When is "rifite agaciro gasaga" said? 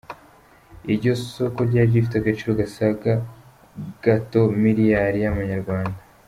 1.95-3.11